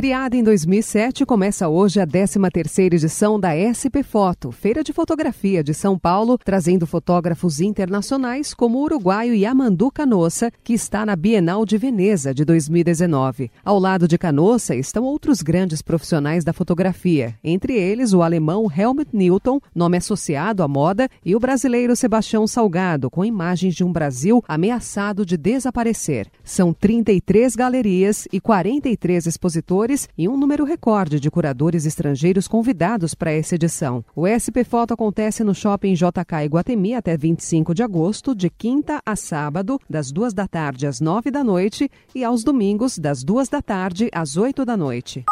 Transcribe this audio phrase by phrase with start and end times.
[0.00, 5.74] Criada em 2007, começa hoje a 13ª edição da SP Foto, Feira de Fotografia de
[5.74, 11.76] São Paulo, trazendo fotógrafos internacionais como o uruguaio Yamandu Canossa, que está na Bienal de
[11.76, 13.50] Veneza de 2019.
[13.62, 19.10] Ao lado de Canossa estão outros grandes profissionais da fotografia, entre eles o alemão Helmut
[19.12, 24.42] Newton, nome associado à moda, e o brasileiro Sebastião Salgado, com imagens de um Brasil
[24.48, 26.26] ameaçado de desaparecer.
[26.42, 33.32] São 33 galerias e 43 expositores e um número recorde de curadores estrangeiros convidados para
[33.32, 34.04] essa edição.
[34.14, 39.16] O SP Foto acontece no Shopping JK Iguatemi até 25 de agosto, de quinta a
[39.16, 43.60] sábado, das duas da tarde às nove da noite e aos domingos, das duas da
[43.60, 45.24] tarde às oito da noite.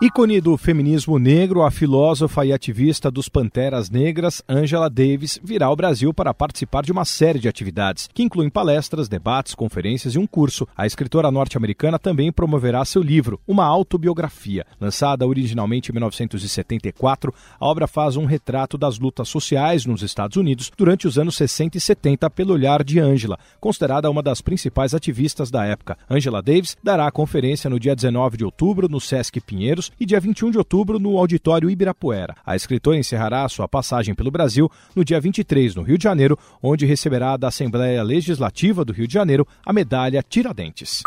[0.00, 5.74] Ícone do feminismo negro, a filósofa e ativista dos Panteras Negras, Angela Davis, virá ao
[5.74, 10.24] Brasil para participar de uma série de atividades, que incluem palestras, debates, conferências e um
[10.24, 10.68] curso.
[10.76, 14.64] A escritora norte-americana também promoverá seu livro, uma autobiografia.
[14.80, 20.70] Lançada originalmente em 1974, a obra faz um retrato das lutas sociais nos Estados Unidos
[20.78, 25.50] durante os anos 60 e 70 pelo olhar de Angela, considerada uma das principais ativistas
[25.50, 25.98] da época.
[26.08, 30.20] Angela Davis dará a conferência no dia 19 de outubro no Sesc Pinheiros e dia
[30.20, 32.34] 21 de outubro no Auditório Ibirapuera.
[32.44, 36.86] A escritora encerrará sua passagem pelo Brasil no dia 23 no Rio de Janeiro, onde
[36.86, 41.02] receberá da Assembleia Legislativa do Rio de Janeiro a medalha Tiradentes.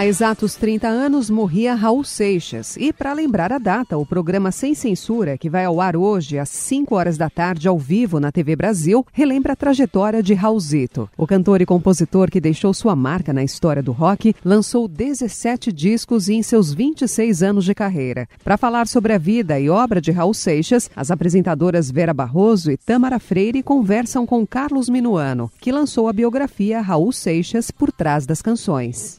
[0.00, 2.74] Há exatos 30 anos morria Raul Seixas.
[2.78, 6.48] E para lembrar a data, o programa Sem Censura, que vai ao ar hoje às
[6.48, 11.06] 5 horas da tarde ao vivo na TV Brasil, relembra a trajetória de Raulzito.
[11.18, 16.30] O cantor e compositor que deixou sua marca na história do rock lançou 17 discos
[16.30, 18.26] em seus 26 anos de carreira.
[18.42, 22.78] Para falar sobre a vida e obra de Raul Seixas, as apresentadoras Vera Barroso e
[22.78, 28.40] Tamara Freire conversam com Carlos Minuano, que lançou a biografia Raul Seixas por trás das
[28.40, 29.18] canções.